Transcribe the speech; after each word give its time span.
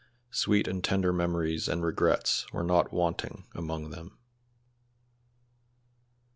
Sweet 0.31 0.67
and 0.67 0.83
tender 0.83 1.13
memories 1.13 1.67
and 1.67 1.83
regrets 1.85 2.51
were 2.51 2.63
not 2.63 2.91
wanting 2.91 3.45
among 3.53 3.91
them. 3.91 4.17